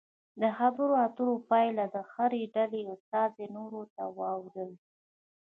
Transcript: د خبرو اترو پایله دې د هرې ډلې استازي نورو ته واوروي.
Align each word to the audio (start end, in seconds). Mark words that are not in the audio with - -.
د 0.41 0.43
خبرو 0.57 0.89
اترو 1.05 1.33
پایله 1.49 1.85
دې 1.87 1.91
د 1.95 2.07
هرې 2.11 2.43
ډلې 2.55 2.81
استازي 2.93 3.45
نورو 3.57 3.81
ته 3.95 4.03
واوروي. 4.17 4.77